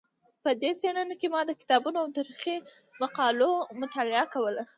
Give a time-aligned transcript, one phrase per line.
[0.43, 2.55] په دې څېړنه کې ما د کتابونو او تاریخي
[3.01, 3.51] مقالو
[3.81, 4.63] مطالعه کوله.